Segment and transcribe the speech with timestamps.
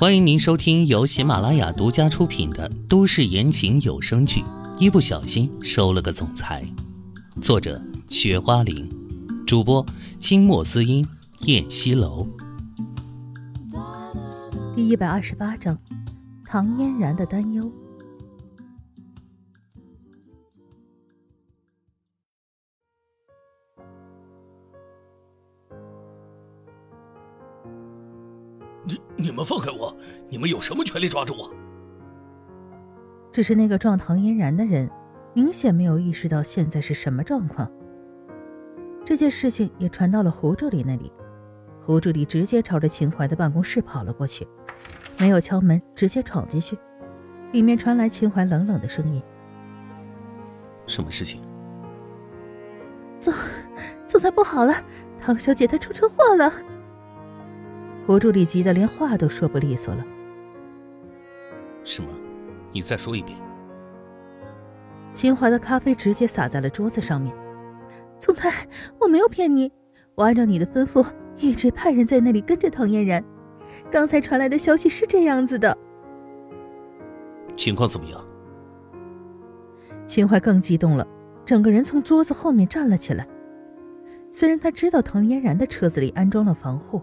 [0.00, 4.42] 欢迎您收听由喜马拉雅独家出品的都市言情有声剧
[4.78, 6.64] 《一不小心收了个总裁》，
[7.42, 8.88] 作者：雪花玲，
[9.44, 9.84] 主播：
[10.20, 11.04] 清墨滋音、
[11.46, 12.24] 燕西楼。
[14.76, 15.76] 第一百二十八章，
[16.44, 17.68] 唐嫣然的担忧。
[29.38, 29.96] 们放开我！
[30.28, 31.48] 你们有什么权利抓住我？
[33.30, 34.90] 只是那个撞唐嫣然的人，
[35.32, 37.70] 明显没有意识到现在是什么状况。
[39.04, 41.12] 这件事情也传到了胡助理那里，
[41.80, 44.44] 胡助理直接朝着秦淮的办公室跑了过去，
[45.18, 46.76] 没有敲门，直接闯进去。
[47.52, 49.22] 里面传来秦淮冷冷的声音
[50.86, 51.40] ：“什么事情？”
[53.20, 53.32] 总
[54.04, 54.74] 总裁不好了，
[55.16, 56.52] 唐小姐她出车祸了。
[58.08, 60.02] 胡助理急得连话都说不利索了。
[61.84, 62.08] 什么？
[62.72, 63.38] 你再说一遍。
[65.12, 67.36] 秦淮的咖啡直接洒在了桌子上面。
[68.18, 68.66] 总裁，
[68.98, 69.70] 我没有骗你，
[70.14, 73.22] 我按照你的吩咐，一直派人在那里跟着唐嫣然。
[73.90, 75.76] 刚才传来的消息是这样子的。
[77.56, 78.18] 情况怎么样？
[80.06, 81.06] 秦淮更激动了，
[81.44, 83.28] 整个人从桌子后面站了起来。
[84.30, 87.02] 虽然他知道唐嫣然的车子里安装了防护。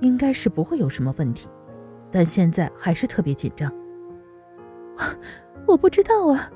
[0.00, 1.48] 应该是不会有什么问题，
[2.10, 3.72] 但现在还是特别紧张。
[5.66, 6.50] 我不知道啊。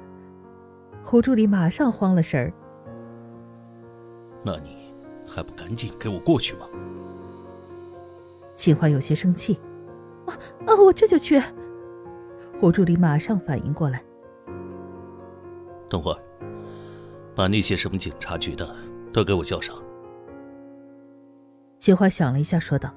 [1.05, 2.53] 胡助理马上慌了神儿。
[4.45, 4.93] 那你
[5.27, 6.67] 还不赶紧给我过去吗？
[8.55, 9.59] 秦淮有些生气。
[10.27, 10.35] 啊
[10.67, 10.75] 啊！
[10.87, 11.43] 我这就去。
[12.61, 14.01] 胡助理马上反应过来。
[15.89, 16.19] 等会儿，
[17.35, 18.75] 把那些什么警察局的
[19.13, 19.77] 都给我叫上。
[21.79, 22.95] 秦淮想了一下，说道。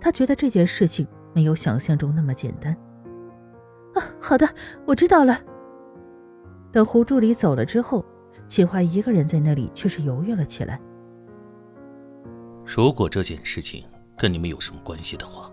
[0.00, 2.72] 他觉得这件事情没有想象中那么简单。
[3.94, 4.48] 啊，好的，
[4.86, 5.38] 我知道了。
[6.72, 8.04] 等胡助理走了之后，
[8.46, 10.80] 秦淮一个人在那里却是犹豫了起来。
[12.64, 13.84] 如果这件事情
[14.16, 15.50] 跟你们有什么关系的话，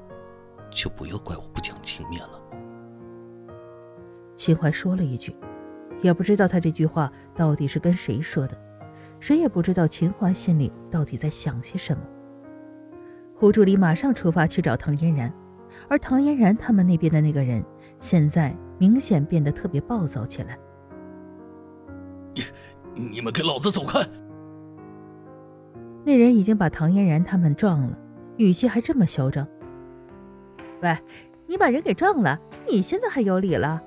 [0.70, 2.40] 就不要怪我不讲情面了。
[4.36, 5.36] 秦淮说了一句，
[6.04, 8.56] 也不知道他这句话到底是跟谁说的，
[9.20, 12.04] 谁也不知道秦淮心里到底在想些什么。
[13.40, 15.32] 胡助理马上出发去找唐嫣然，
[15.88, 17.64] 而唐嫣然他们那边的那个人
[18.00, 20.58] 现在明显变得特别暴躁起来。
[22.96, 24.00] 你你们给老子走开！
[26.04, 28.00] 那人已经把唐嫣然他们撞了，
[28.38, 29.48] 语气还这么嚣张。
[30.82, 30.98] 喂，
[31.46, 33.80] 你把人给撞了，你现在还有理了？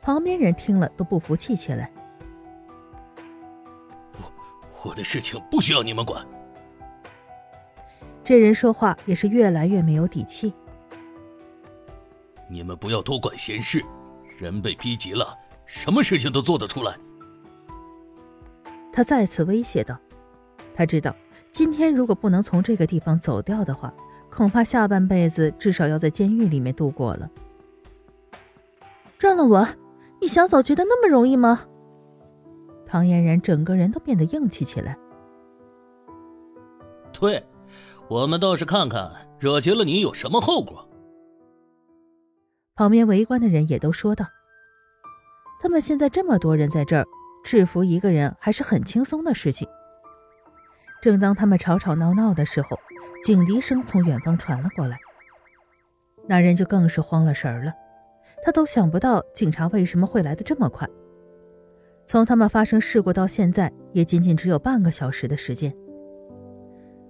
[0.00, 1.90] 旁边人听了都不服气起来。
[4.12, 6.24] 我我的事情不需要你们管。
[8.24, 10.52] 这人说话也是越来越没有底气。
[12.48, 13.84] 你们不要多管闲事，
[14.38, 16.96] 人被逼急了，什么事情都做得出来。
[18.92, 19.98] 他再次威胁道
[20.76, 21.16] ：“他知道，
[21.50, 23.92] 今天如果不能从这个地方走掉的话，
[24.30, 27.30] 恐怕下半辈子至少要在监狱里面度过了。”
[29.16, 29.66] 撞了我，
[30.20, 31.66] 你想走觉得那么容易吗？
[32.86, 34.98] 唐嫣然整个人都变得硬气起来。
[37.12, 37.42] 对。
[38.12, 40.86] 我们倒是看看惹急了你有什么后果。
[42.74, 44.26] 旁边围观的人也都说道
[45.58, 47.06] ：“他们现在这么多人在这儿，
[47.42, 49.66] 制服一个人还是很轻松的事情。”
[51.00, 52.78] 正当他们吵吵闹闹的时候，
[53.22, 54.98] 警笛声从远方传了过来。
[56.28, 57.72] 那人就更是慌了神儿了，
[58.44, 60.86] 他都想不到警察为什么会来的这么快。
[62.04, 65.74] 从他们发生事故到现在，也仅仅只有半个小时的时间。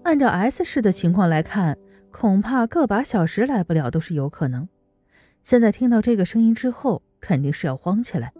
[0.04, 1.78] 按照 S 市的情况来看，
[2.10, 4.68] 恐怕个把小时来不了都是有可能。
[5.42, 8.32] 现在听到这个声音之后，肯定是要慌起来。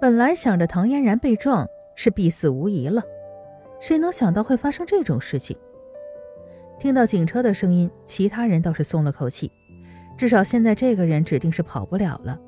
[0.00, 3.02] 本来想着唐嫣然被撞是必死无疑了，
[3.80, 5.56] 谁能想到会发生这种事情？
[6.78, 9.50] 听到警车的声音，其他人倒是松了口气，
[10.16, 12.38] 至少现在这个人指定是跑不了了。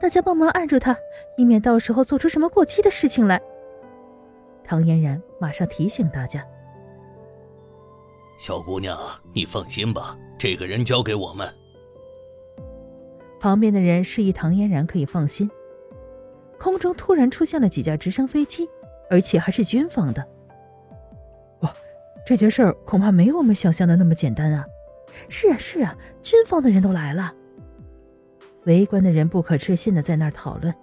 [0.00, 0.96] 大家帮忙按住他，
[1.36, 3.40] 以免到时候做出什么过激的事情来。
[4.62, 6.44] 唐嫣然马上提醒大家。
[8.46, 8.98] 小姑娘，
[9.32, 11.50] 你放心吧，这个人交给我们。
[13.40, 15.50] 旁边的人示意唐嫣然可以放心。
[16.58, 18.68] 空中突然出现了几架直升飞机，
[19.08, 20.28] 而且还是军方的。
[21.60, 21.74] 哇，
[22.26, 24.66] 这件事儿恐怕没我们想象的那么简单啊！
[25.30, 27.32] 是啊，是啊，军方的人都来了。
[28.66, 30.74] 围观的人不可置信的在那儿讨论。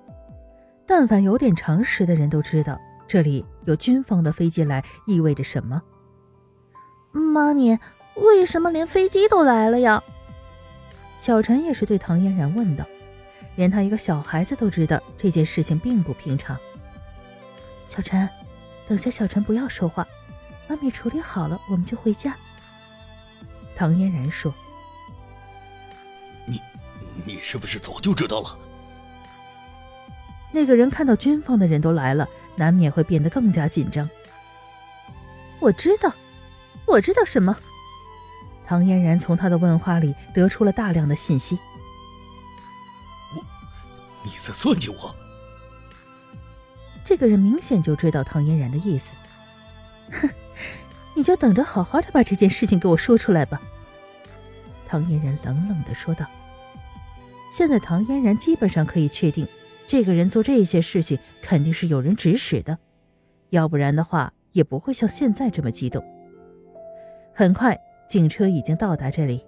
[0.87, 2.75] 但凡有点常识的人都知道，
[3.05, 5.79] 这里有军方的飞机来意味着什么。
[7.31, 7.79] 妈咪，
[8.15, 10.03] 为什么连飞机都来了呀？
[11.17, 12.85] 小陈也是对唐嫣然问道。
[13.55, 16.57] 连他一个小孩子都知道这件事情并不平常。
[17.85, 18.27] 小陈，
[18.87, 20.07] 等下小陈不要说话，
[20.69, 22.35] 妈咪处理好了我们就回家。
[23.75, 24.53] 唐嫣然说
[26.47, 26.61] ：“你，
[27.25, 28.57] 你是不是早就知道了？”
[30.53, 34.09] 那个人看到军方的人都来了，难免会变得更加紧张。
[35.59, 36.11] 我知道，
[36.91, 37.57] 我知道什么？
[38.65, 41.59] 唐嫣然从他的问话里得出了大量的信息。
[43.35, 43.43] 我
[44.23, 45.15] 你在算计我？
[47.03, 49.13] 这个人明显就知道唐嫣然的意思。
[50.11, 50.29] 哼，
[51.15, 53.61] 你就等着好好的把这件事情给我说出来吧。
[54.85, 56.25] 唐嫣然冷冷的说道。
[57.51, 59.47] 现在唐嫣然基本上可以确定，
[59.87, 62.77] 这个人做这些事情肯定是有人指使的，
[63.49, 66.01] 要不然的话也不会像现在这么激动。
[67.33, 69.45] 很快，警车已经到达这里。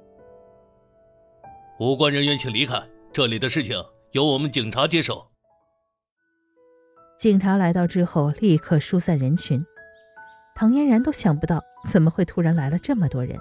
[1.79, 2.81] 无关人员请离开，
[3.11, 3.83] 这里的事情。
[4.11, 5.31] 由我们警察接手。
[7.17, 9.59] 警察来到之后，立刻疏散人群。
[10.55, 13.37] 唐嫣然都想不到，怎么会突然来了这么多人。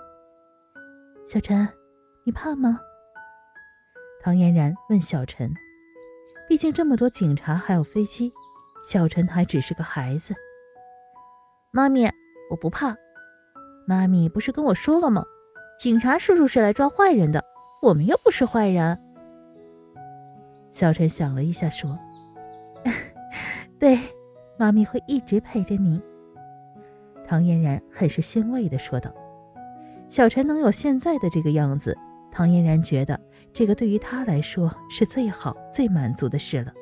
[1.27, 1.69] 小陈，
[2.25, 2.81] 你怕吗？
[4.23, 5.53] 唐嫣然问小陈。
[6.49, 8.33] 毕竟这么多警察还有飞机，
[8.83, 10.35] 小陈还只是个孩子。
[11.71, 12.11] 妈咪，
[12.51, 12.97] 我不怕。
[13.87, 15.25] 妈咪不是跟我说了吗？
[15.79, 17.43] 警察叔叔是来抓坏人的，
[17.83, 18.99] 我们又不是坏人。
[20.71, 21.99] 小陈想了一下，说
[23.81, 23.99] ：“对，
[24.57, 26.01] 妈咪会一直陪着你。”
[27.27, 29.13] 唐嫣然很是欣慰的说道
[30.09, 31.97] ：“小陈能有现在的这个样子，
[32.31, 33.19] 唐嫣然觉得
[33.53, 36.73] 这个对于他来说是最好、最满足的事了。”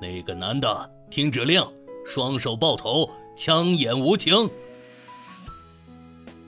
[0.00, 1.60] 那个男的听指令，
[2.06, 4.48] 双手抱头，枪眼无情。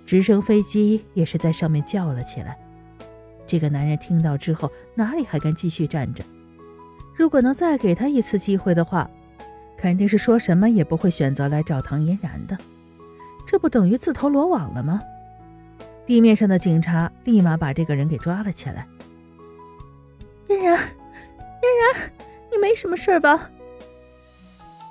[0.07, 2.57] 直升飞机也是在上面叫了起来。
[3.45, 6.25] 这个男人听到之后，哪里还敢继续站着？
[7.15, 9.11] 如果能再给他一次机会的话，
[9.77, 12.57] 肯定是说什么也不会选择来找唐嫣然的。
[13.45, 15.03] 这不等于自投罗网了吗？
[16.07, 18.87] 地面上的警察立马把这个人给抓了起来。
[20.47, 20.85] 嫣然，嫣
[21.95, 22.13] 然，
[22.51, 23.51] 你没什么事吧？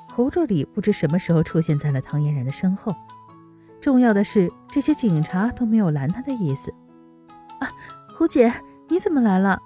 [0.10, 2.94] 侯助理不知什么时候出现在了唐嫣然的身后。
[3.86, 6.74] 重要的是，这些警察都没有拦他的意思。
[7.60, 7.70] 啊！
[8.16, 8.52] 胡姐，
[8.90, 9.60] 你怎么来了？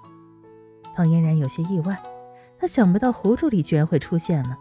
[0.94, 1.98] 唐嫣然有些意外，
[2.58, 4.58] 她想不到胡助理居然会出现了，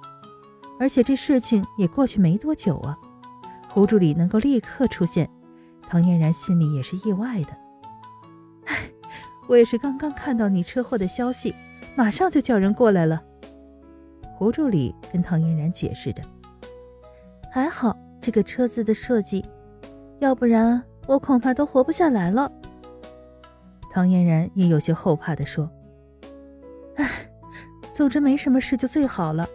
[0.79, 2.97] 而且这事情也过去没多久啊。
[3.67, 5.29] 胡助理能够立刻出现，
[5.89, 7.49] 唐嫣然心里也是意外的。
[8.67, 8.89] 唉，
[9.49, 11.53] 我也是刚刚看到你车祸的消息，
[11.97, 13.21] 马上就叫人过来了。
[14.37, 16.23] 胡助理跟唐嫣然解释着，
[17.51, 19.43] 还好这个车子的设计，
[20.19, 22.51] 要不然我恐怕都活不下来了。
[23.89, 25.69] 唐嫣然也有些后怕地说
[26.97, 27.09] ：“哎，
[27.91, 29.47] 总之没什么事就最好了，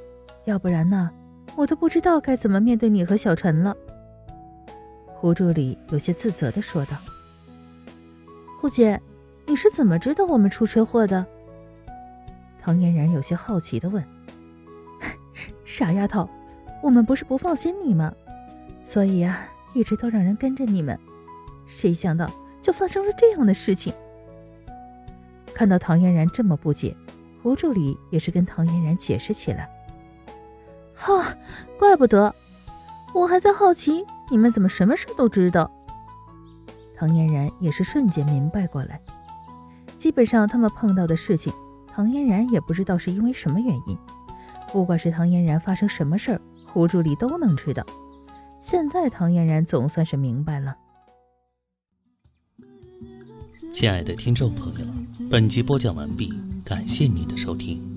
[0.44, 1.10] 要不然呢，
[1.56, 3.76] 我都不知道该怎么面对你和小陈了。”
[5.14, 6.96] 胡助理有些自责的说道
[8.60, 9.00] ：“胡姐，
[9.46, 11.24] 你是怎么知道我们出车祸的？”
[12.60, 14.04] 唐嫣然有些好奇的问。
[15.64, 16.28] “傻丫头，
[16.82, 18.12] 我们不是不放心你吗？
[18.84, 20.96] 所以啊，一直都让人跟着你们，
[21.66, 23.92] 谁想到就发生了这样的事情。”
[25.54, 26.94] 看到唐嫣然这么不解，
[27.42, 29.70] 胡助理也是跟唐嫣然解释起来。
[30.94, 31.24] 哈，
[31.78, 32.34] 怪不得，
[33.14, 35.70] 我还在好奇你们怎么什么事都知道。
[36.96, 39.00] 唐嫣然也是瞬间明白过来，
[39.96, 41.52] 基本上他们碰到的事情，
[41.92, 43.98] 唐嫣然也不知道是因为什么原因。
[44.72, 47.84] 不管是唐嫣然发生什么事儿，胡助理都能知道。
[48.64, 50.74] 现在唐嫣然总算是明白了。
[53.74, 54.86] 亲爱的听众朋友，
[55.30, 56.32] 本集播讲完毕，
[56.64, 57.93] 感谢您的收听。